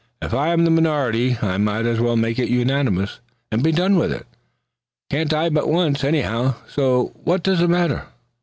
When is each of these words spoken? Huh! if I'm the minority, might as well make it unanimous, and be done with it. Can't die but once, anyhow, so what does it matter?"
Huh! 0.19 0.29
if 0.29 0.33
I'm 0.33 0.63
the 0.63 0.71
minority, 0.71 1.37
might 1.43 1.85
as 1.85 1.99
well 1.99 2.15
make 2.17 2.39
it 2.39 2.49
unanimous, 2.49 3.19
and 3.51 3.61
be 3.61 3.71
done 3.71 3.97
with 3.97 4.11
it. 4.11 4.25
Can't 5.11 5.29
die 5.29 5.49
but 5.49 5.69
once, 5.69 6.03
anyhow, 6.03 6.55
so 6.67 7.11
what 7.23 7.43
does 7.43 7.61
it 7.61 7.69
matter?" 7.69 8.07